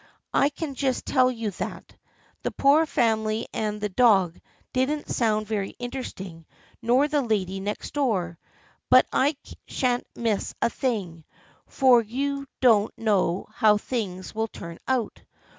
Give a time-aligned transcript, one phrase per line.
[0.33, 1.95] I can just tell you that.
[2.41, 4.39] The poor family and the dog
[4.73, 6.47] didn't sound very interesting,
[6.81, 8.39] nor the lady next door,
[8.89, 9.37] but I
[9.67, 11.23] shan't miss a thing,
[11.67, 15.21] for you don't know how things wilt turn out.